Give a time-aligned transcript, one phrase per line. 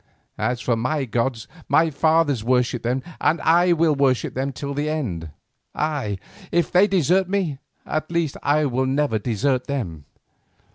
[0.39, 4.89] As for my gods, my fathers worshipped them and I will worship them till the
[4.89, 5.29] end;
[5.75, 6.17] ay,
[6.51, 10.05] if they desert me, at least I will never desert them.